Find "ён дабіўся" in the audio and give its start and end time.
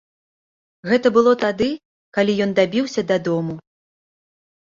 2.47-3.01